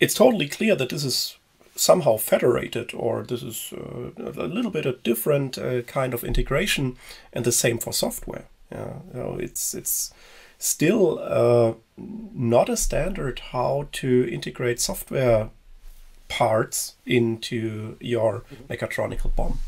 [0.00, 1.36] it's totally clear that this is
[1.82, 6.96] somehow federated, or this is uh, a little bit a different uh, kind of integration,
[7.32, 8.44] and the same for software.
[8.70, 10.14] Yeah, you know, it's it's
[10.58, 11.74] still uh,
[12.34, 15.50] not a standard how to integrate software
[16.28, 19.58] parts into your mechatronical BOM.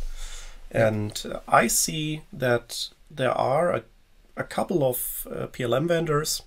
[0.70, 3.83] And uh, I see that there are a,
[4.37, 6.42] a couple of uh, PLM vendors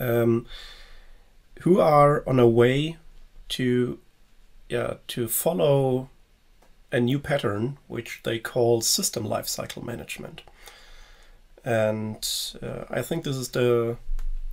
[0.00, 0.46] um,
[1.60, 2.96] who are on a way
[3.48, 3.98] to
[4.68, 6.08] yeah, to follow
[6.92, 10.42] a new pattern which they call system lifecycle management.
[11.64, 12.26] And
[12.62, 13.96] uh, I think this is the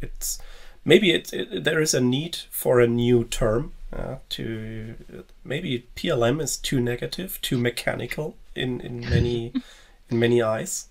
[0.01, 0.39] it's
[0.83, 4.95] maybe it, it, there is a need for a new term uh, to
[5.43, 9.53] maybe PLM is too negative, too mechanical in in many
[10.09, 10.87] in many eyes.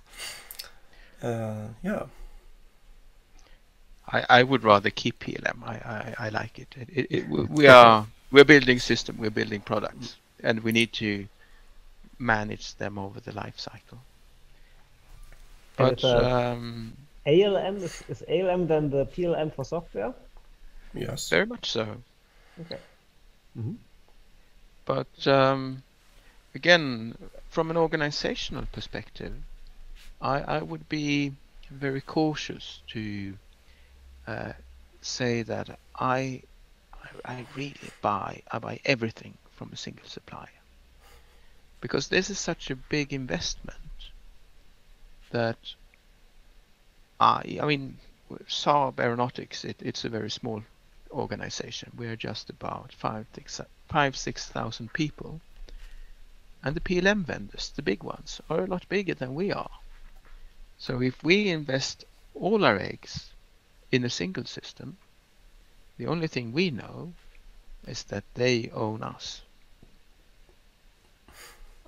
[1.23, 2.05] Uh, yeah.
[4.13, 5.63] I, I would rather keep PLM.
[5.63, 5.75] I,
[6.19, 6.75] I, I like it.
[6.77, 7.29] It, it, it.
[7.29, 11.27] We are we're building system, we're building products, and we need to
[12.19, 13.99] manage them over the life cycle.
[15.77, 16.93] But um,
[17.27, 20.13] ALM is, is ALM then the PLM for software?
[20.95, 21.97] Yes, very much so.
[22.61, 22.79] Okay.
[23.57, 23.77] Mm -hmm.
[24.85, 25.83] But um,
[26.55, 27.15] again,
[27.49, 29.33] from an organizational perspective,
[30.21, 31.33] I, I would be
[31.71, 33.01] very cautious to
[34.27, 34.53] uh,
[35.01, 36.43] say that I
[37.25, 40.61] I really buy I buy everything from a single supplier.
[41.81, 43.99] Because this is such a big investment
[45.31, 45.59] that
[47.21, 47.99] I I mean
[48.49, 50.63] Saab Aeronautics it, it's a very small
[51.11, 51.93] organization.
[51.97, 55.41] We're just about five six five six thousand people.
[56.63, 59.79] And the PLM vendors the big ones are a lot bigger than we are.
[60.79, 63.31] So if we invest all our eggs
[63.93, 64.97] in a single system
[66.01, 67.13] the only thing we know
[67.87, 69.43] is that they own us.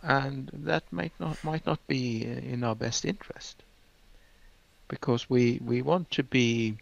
[0.02, 3.62] And that might not might not be in our best interest
[4.88, 6.76] because we we want to be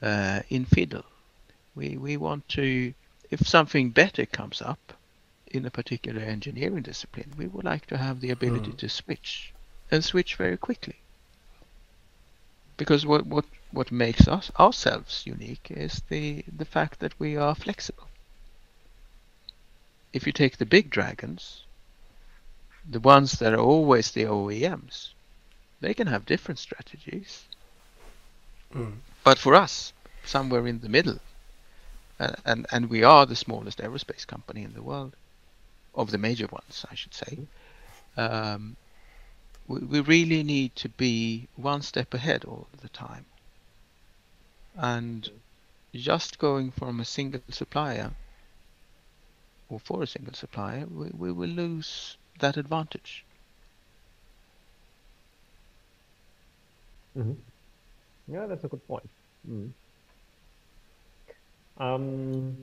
[0.00, 1.04] uh, infidel.
[1.76, 2.94] We we want to
[3.30, 4.94] if something better comes up
[5.46, 8.78] in a particular engineering discipline, we would like to have the ability mm.
[8.78, 9.52] to switch
[9.88, 11.01] and switch very quickly.
[12.76, 17.54] Because what what what makes us ourselves unique is the the fact that we are
[17.54, 18.08] flexible.
[20.12, 21.64] If you take the big dragons,
[22.88, 25.10] the ones that are always the OEMs,
[25.80, 27.44] they can have different strategies.
[28.74, 28.98] Mm.
[29.24, 29.92] But for us,
[30.24, 31.20] somewhere in the middle,
[32.20, 35.14] uh, and and we are the smallest aerospace company in the world,
[35.94, 37.38] of the major ones, I should say.
[38.16, 38.76] Um,
[39.80, 43.24] we, really need to be one step ahead all the time
[44.76, 45.30] and
[45.94, 48.10] just going from a single supplier
[49.68, 53.24] or for a single supplier, we, we will lose that advantage.
[57.16, 57.36] Mm -hmm.
[58.26, 59.10] Yeah, that's a good point.
[59.48, 59.72] Mm.
[61.76, 62.56] Um,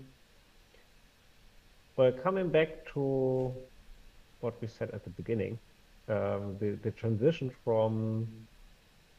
[1.98, 3.54] well, coming back to
[4.42, 5.60] what we said at the beginning,
[6.10, 8.28] um, the, the transition from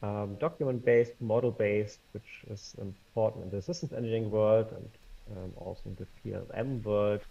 [0.03, 5.95] um, document-based, model-based, which is important in the systems engineering world and um, also in
[5.95, 7.21] the PLM world.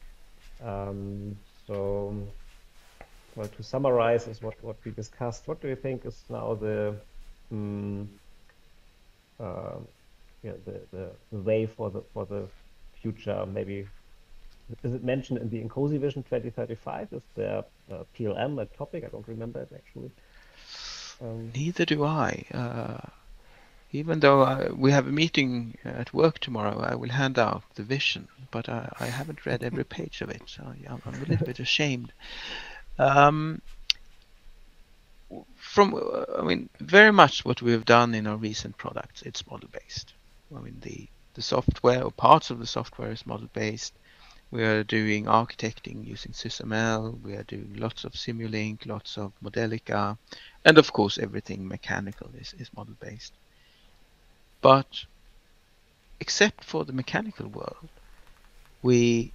[0.64, 2.14] Um, so,
[3.34, 5.46] well, to summarize is what, what we discussed.
[5.46, 6.94] What do you think is now the
[7.50, 8.08] um,
[9.38, 9.76] uh,
[10.42, 12.46] yeah, the, the, the way for the for the
[13.02, 13.46] future?
[13.46, 13.86] Maybe
[14.82, 17.08] is it mentioned in the INCOSE Vision 2035?
[17.12, 19.04] Is there uh, PLM a topic?
[19.04, 20.10] I don't remember it actually.
[21.20, 22.44] Um, Neither do I.
[22.52, 22.98] Uh,
[23.92, 27.82] even though I, we have a meeting at work tomorrow, I will hand out the
[27.82, 31.46] vision, but I, I haven't read every page of it, so I'm, I'm a little
[31.46, 32.12] bit ashamed.
[32.98, 33.60] Um,
[35.56, 35.94] from,
[36.36, 40.12] I mean, very much what we have done in our recent products, it's model-based.
[40.56, 43.92] I mean, the, the software or parts of the software is model-based.
[44.52, 47.22] We are doing architecting using SysML.
[47.22, 50.18] We are doing lots of Simulink, lots of Modelica,
[50.64, 53.32] and of course everything mechanical is, is model based.
[54.60, 55.04] But
[56.18, 57.88] except for the mechanical world,
[58.82, 59.32] we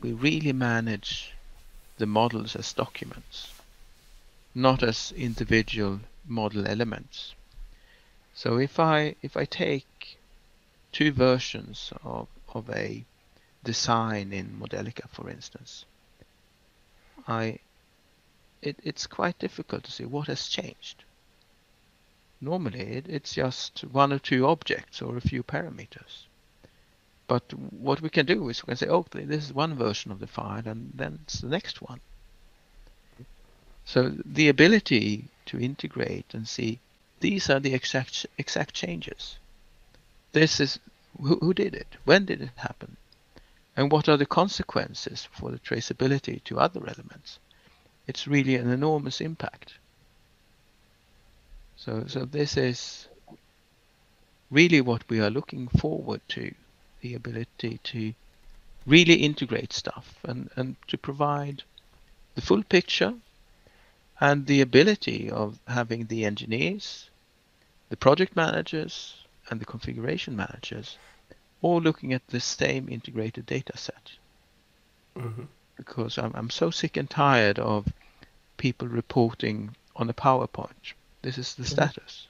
[0.00, 1.32] we really manage
[1.98, 3.52] the models as documents,
[4.54, 7.34] not as individual model elements.
[8.32, 10.18] So if I if I take
[10.92, 13.04] two versions of, of a
[13.66, 15.84] design in Modelica, for instance,
[17.28, 17.58] I
[18.62, 21.04] it, it's quite difficult to see what has changed.
[22.40, 26.14] Normally, it, it's just one or two objects or a few parameters.
[27.28, 27.42] but
[27.86, 30.26] what we can do is we can say, okay, this is one version of the
[30.26, 32.00] file, and then it's the next one.
[33.84, 36.78] So the ability to integrate and see
[37.20, 39.36] these are the exact exact changes.
[40.32, 40.78] This is
[41.20, 42.96] who, who did it, when did it happen,
[43.76, 47.38] and what are the consequences for the traceability to other elements.
[48.06, 49.74] It's really an enormous impact.
[51.76, 53.06] So, so this is
[54.50, 56.54] really what we are looking forward to,
[57.02, 58.14] the ability to
[58.86, 61.62] really integrate stuff and, and to provide
[62.34, 63.12] the full picture
[64.20, 67.10] and the ability of having the engineers,
[67.90, 69.14] the project managers,
[69.50, 70.96] and the configuration managers
[71.66, 74.06] all looking at the same integrated data set.
[75.16, 75.44] Mm-hmm.
[75.76, 77.86] Because I'm, I'm so sick and tired of
[78.56, 80.94] people reporting on a PowerPoint.
[81.22, 81.68] This is the Mhm.
[81.76, 82.26] status.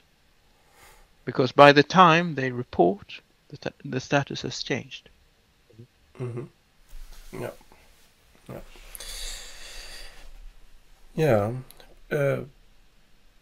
[1.25, 5.09] Because by the time they report, the, ta- the status has changed.
[6.21, 6.45] Mm-hmm.
[7.43, 7.51] Yeah.
[8.49, 8.61] Yeah.
[11.15, 11.53] Yeah.
[12.19, 12.45] Uh,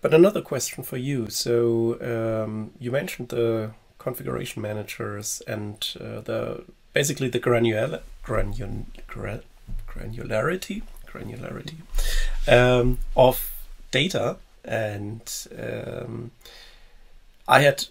[0.00, 1.30] but another question for you.
[1.30, 3.70] So um, you mentioned the
[4.04, 9.40] configuration managers and uh, the basically the granul granul gra-
[9.88, 11.78] granularity granularity
[12.46, 13.52] um, of
[13.90, 14.36] data.
[14.64, 15.22] And
[15.58, 16.30] um,
[17.48, 17.86] I had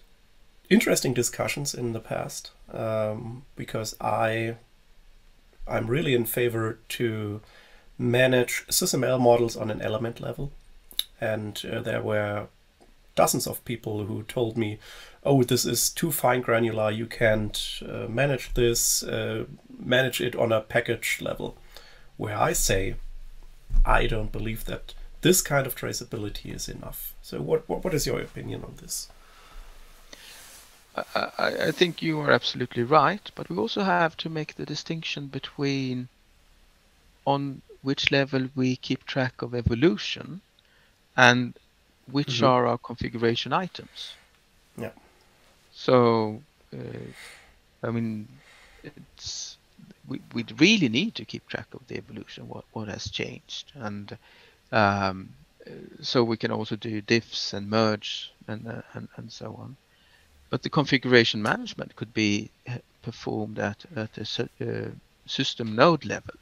[0.70, 4.56] interesting discussions in the past um, because I
[5.68, 7.42] I'm really in favor to
[7.98, 10.52] manage SysML models on an element level,
[11.22, 12.48] and uh, there were
[13.16, 14.80] dozens of people who told me,
[15.26, 16.92] "Oh, this is too fine granular.
[16.92, 19.04] You can't uh, manage this.
[19.04, 19.46] Uh,
[19.80, 21.58] manage it on a package level."
[22.18, 22.96] Where I say,
[23.86, 27.14] I don't believe that this kind of traceability is enough.
[27.22, 29.10] So, what what, what is your opinion on this?
[30.96, 35.26] I, I, think you are absolutely right, but we also have to make the distinction
[35.26, 36.08] between
[37.26, 40.42] on which level we keep track of evolution
[41.18, 41.54] and
[42.12, 42.48] which Mhm.
[42.48, 44.14] are our configuration items.
[45.76, 46.42] So,
[46.74, 47.12] uh,
[47.84, 48.28] I mean,
[48.84, 49.58] it's
[50.08, 54.18] we we really need to keep track of the evolution, what what has changed, and
[54.72, 55.30] um,
[56.02, 59.76] so we can also do diffs and merge and uh, and and so on.
[60.50, 64.92] But the configuration management could be uh, performed at at a uh,
[65.26, 66.36] system node level.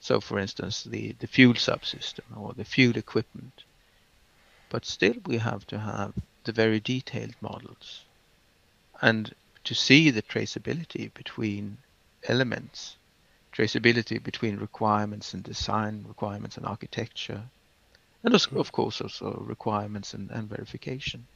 [0.00, 3.64] So, for instance, the the fuel subsystem or the fuel equipment.
[4.70, 6.12] But still, we have to have
[6.44, 8.03] the very detailed models,
[9.04, 9.34] and
[9.64, 11.78] to see the traceability between
[12.28, 12.98] elements,
[13.56, 17.50] traceability between requirements and design, requirements and architecture,
[18.24, 21.28] and of of course also requirements and, and verification.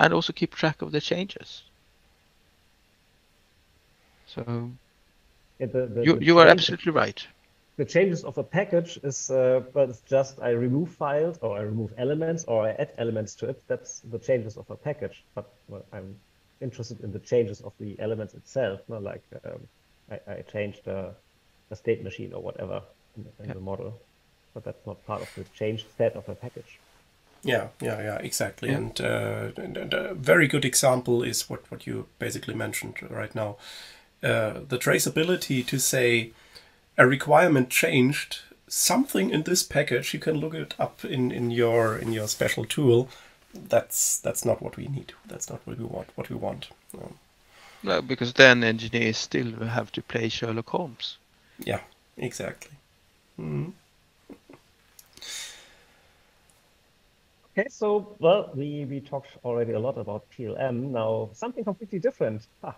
[0.00, 1.62] And also keep track of the changes.
[4.26, 4.78] So
[5.58, 7.26] Yeah, the, the, you the you are absolutely right.
[7.78, 11.62] the changes of a package is, uh, but it's just I remove files or I
[11.62, 13.62] remove elements or I add elements to it.
[13.68, 15.24] That's the changes of a package.
[15.34, 16.20] But well, I'm
[16.60, 18.80] interested in the changes of the elements itself.
[18.88, 19.60] Not like um,
[20.10, 21.14] I, I changed a,
[21.70, 22.82] a state machine or whatever
[23.16, 23.54] in, the- in Yeah.
[23.54, 24.00] the model.
[24.54, 26.78] But that's not part of the changed set of a package.
[27.42, 28.70] Yeah, yeah, yeah, exactly.
[28.70, 28.76] Yeah.
[28.78, 33.34] And, uh, and, and a very good example is what, what you basically mentioned right
[33.34, 33.56] now.
[34.22, 36.32] Uh, the traceability to say
[36.96, 41.96] a requirement changed something in this package, you can look it up in, in your
[41.98, 43.08] in your special tool.
[43.68, 45.12] That's that's not what we need.
[45.26, 46.08] That's not what we want.
[46.16, 46.70] What we want.
[46.94, 47.18] Um,
[47.82, 51.18] No, because then engineers still have to play Sherlock Holmes.
[51.58, 51.80] yeah,
[52.16, 52.72] exactly.
[53.38, 53.72] Mhm.
[57.58, 60.92] Okay, so well, we we talked already a lot about PLM.
[60.92, 62.46] Now something completely different.
[62.62, 62.76] Ah,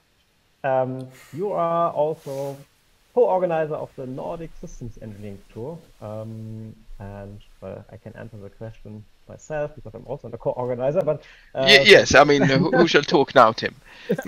[0.64, 2.66] um, you are also
[3.14, 9.05] co-organizer of the Nordic Systems Engineering Tour, um, and well, I can answer the question
[9.29, 11.03] myself because I'm also a co-organizer.
[11.03, 11.24] But
[11.55, 13.74] uh, Ye- yes, I mean, who, who shall talk now, Tim?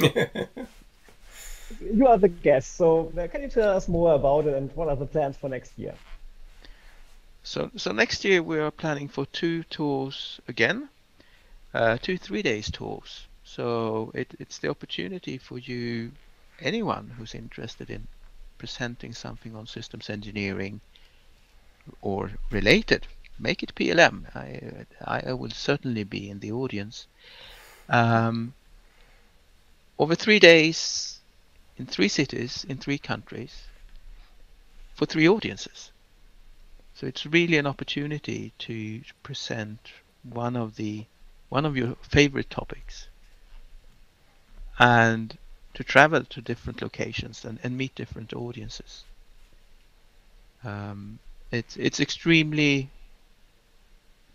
[1.81, 4.89] you are the guest, so uh, can you tell us more about it and what
[4.89, 5.95] are the plans for next year?
[7.43, 10.89] So, so next year we are planning for two tours again,
[11.75, 13.27] uh, two three days tours.
[13.45, 16.13] So it, it's the opportunity for you,
[16.61, 18.09] anyone who's interested in
[18.59, 20.81] presenting something on systems engineering
[22.03, 23.07] or related,
[23.41, 24.25] make it PLM.
[24.37, 27.07] I, I will certainly be in the audience.
[27.89, 28.55] Um,
[29.99, 31.19] over three days,
[31.77, 33.65] in three cities, in three countries,
[34.95, 35.91] for three audiences.
[36.95, 41.07] So it's really an opportunity to present one of the
[41.49, 43.09] one of your favorite topics
[44.79, 45.37] and
[45.75, 49.05] to travel to different locations and, and meet different audiences.
[50.63, 51.19] Um,
[51.51, 52.91] it's it's extremely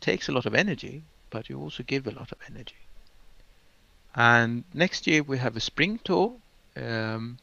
[0.05, 1.01] takes a lot of energy,
[1.31, 2.81] but you also give a lot of energy.
[4.13, 6.33] And next year we have a spring tour.
[6.77, 7.37] Um,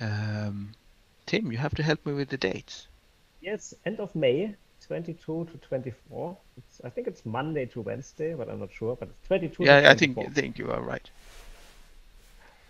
[0.00, 0.72] um,
[1.26, 2.88] Tim, you have to help me with the dates.
[3.40, 6.36] Yes, end of May, 22 to 24.
[6.56, 8.96] It's, I think it's Monday to Wednesday, but I'm not sure.
[8.96, 9.64] But it's 22.
[9.64, 11.08] Yeah, to I think I think you are right.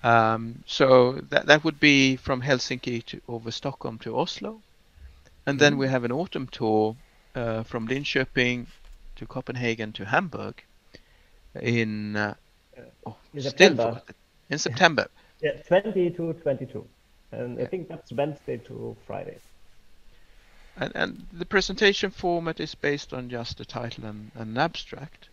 [0.05, 4.61] Um, so that that would be from Helsinki to over Stockholm to Oslo,
[5.47, 6.95] and then we have an autumn tour
[7.39, 8.67] uh, from Linköping
[9.17, 10.63] to Copenhagen to Hamburg
[11.61, 12.35] in uh,
[13.07, 14.03] oh, in September.
[14.51, 15.07] in September.
[15.41, 16.85] Yeah, 20 to 22.
[17.31, 19.39] And I think that's Wednesday to Friday.
[20.77, 25.29] And, and the presentation format is based on just a title and an abstract.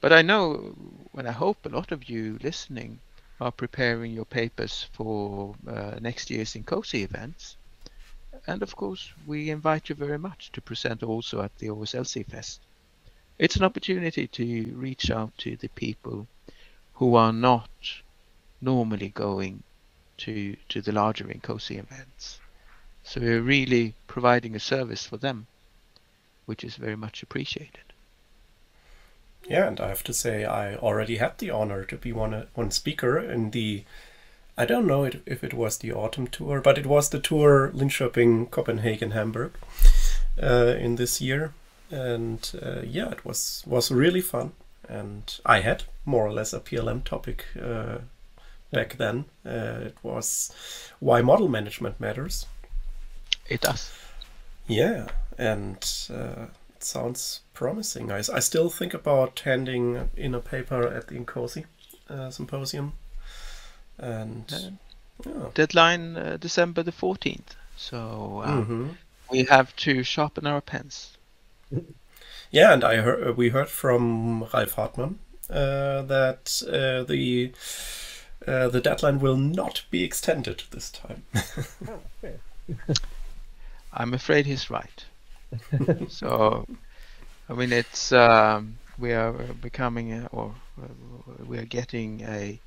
[0.00, 0.76] But I know,
[1.16, 3.00] and I hope a lot of you listening
[3.40, 7.56] are preparing your papers for uh, next year's INCOSE events.
[8.46, 12.60] And of course, we invite you very much to present also at the OSLC Fest.
[13.38, 16.26] It's an opportunity to reach out to the people
[16.94, 17.70] who are not
[18.60, 19.62] normally going
[20.18, 22.40] to, to the larger INCOSE events.
[23.02, 25.46] So we're really providing a service for them,
[26.46, 27.92] which is very much appreciated.
[29.48, 32.46] Yeah, and I have to say, I already had the honor to be one uh,
[32.54, 33.84] one speaker in the.
[34.56, 37.70] I don't know it, if it was the autumn tour, but it was the tour
[37.74, 39.52] Linköping, Copenhagen, Hamburg,
[40.42, 41.52] uh, in this year,
[41.90, 44.52] and uh, yeah, it was was really fun,
[44.88, 47.98] and I had more or less a PLM topic uh,
[48.70, 49.24] back then.
[49.44, 50.52] Uh, it was
[51.00, 52.46] why model management matters.
[53.48, 53.92] It does.
[54.66, 55.76] Yeah, and
[56.10, 56.46] uh,
[56.76, 58.12] it sounds promising.
[58.12, 61.64] I, I still think about handing in a paper at the INCOSE
[62.08, 62.92] uh, symposium.
[63.98, 64.70] And Uh,
[65.30, 65.48] yeah.
[65.54, 67.56] Deadline uh, December the 14th.
[67.76, 68.96] So uh, Mhm.
[69.30, 71.16] we have to sharpen our pens.
[72.50, 75.18] yeah, and I heard we heard from Ralf Hartmann
[75.50, 77.52] uh, that uh, the
[78.46, 81.22] uh, the deadline will not be extended this time.
[81.88, 82.00] Oh.
[83.92, 85.04] I'm afraid he's right.
[86.08, 86.66] so,
[87.48, 90.88] I mean, it's um, we are becoming a, or uh,
[91.46, 92.58] we are getting a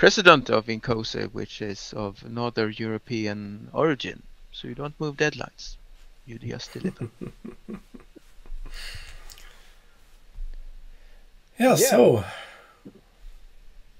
[0.00, 4.22] president of INCOSE, which is of Northern European origin.
[4.50, 5.76] So you don't move deadlines;
[6.26, 7.08] you just deliver.
[11.58, 12.24] yeah, so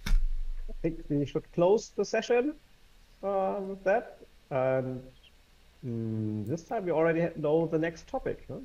[0.08, 2.54] I think we should close the session
[3.22, 4.18] uh, with that.
[4.50, 5.02] And
[5.84, 8.44] mm, this time we already know the next topic.
[8.48, 8.56] Huh?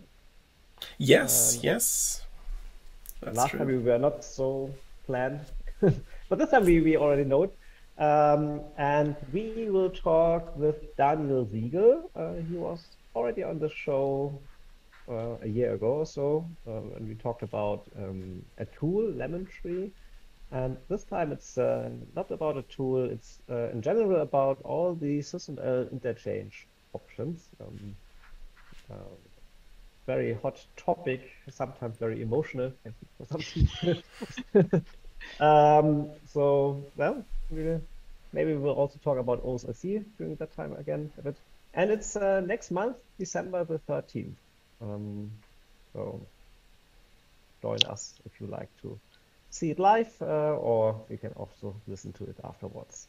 [0.97, 2.21] yes, Um, yes.
[3.21, 3.59] That's Last true.
[3.59, 4.69] time we were not so
[5.05, 5.41] planned,
[6.29, 7.57] but this time we, we already know it.
[7.97, 12.11] Um, and we will talk with Daniel Siegel.
[12.15, 14.41] Uh, he was already on the show
[15.07, 19.91] uh, a year ago or so, um, and we talked about um, a tool, LemonTree.
[20.51, 24.93] And this time it's uh, not about a tool, it's uh, in general about all
[24.93, 27.49] the SysML interchange options.
[27.61, 27.95] Um,
[28.91, 29.15] uh,
[30.05, 32.71] very hot topic, sometimes very emotional.
[35.39, 37.77] um, so, well, we,
[38.33, 41.37] maybe we'll also talk about OSLC during that time again a bit.
[41.73, 44.35] And it's uh, next month, December the 13th.
[44.81, 45.31] Um,
[45.93, 46.27] so
[47.61, 48.99] join us if you like to
[49.49, 53.07] see it live, uh, or you can also listen to it afterwards.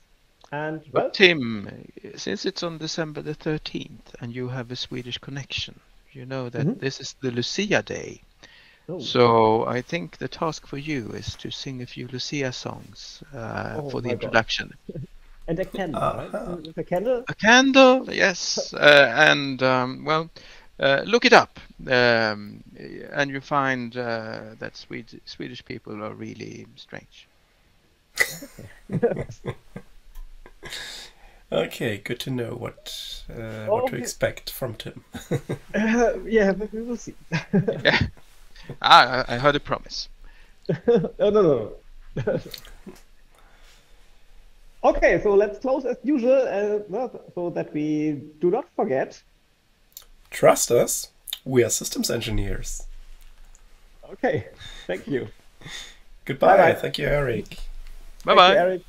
[0.53, 1.69] And well, But Tim,
[2.17, 5.81] since it's on December the 13th and you have a Swedish connection,
[6.13, 6.79] you know that Mhm.
[6.79, 8.23] this is the Lucia Day.
[8.99, 13.80] So I think the task for you is to sing a few Lucia songs uh,
[13.80, 14.72] Oh for the introduction.
[15.49, 16.34] and a candle, right?
[16.34, 16.57] Uh-huh.
[16.76, 17.24] A candle?
[17.28, 20.30] A candle, yes, uh, and um, well,
[20.78, 21.59] uh, look it up,
[21.89, 22.62] um,
[23.12, 27.28] and you find uh, that Swed- Swedish people are really strange.
[31.53, 34.03] Okay, good to know what uh, Oh, what to okay.
[34.03, 35.05] expect from Tim.
[35.74, 37.14] Uh, yeah, but we will see.
[37.84, 37.99] Yeah,
[38.83, 40.09] ah, I, I heard a promise.
[40.87, 41.73] no, no, no.
[44.85, 46.33] okay, so let's close as usual,
[46.93, 49.23] uh, so that we do not forget.
[50.31, 51.11] Trust us,
[51.45, 52.83] we are systems engineers.
[54.12, 54.47] Okay,
[54.87, 55.29] thank you.
[56.25, 56.57] Goodbye.
[56.57, 56.75] Bye-bye.
[56.75, 57.59] Thank you, Erik.
[58.25, 58.53] Bye Thank bye.
[58.53, 58.83] you, Erik.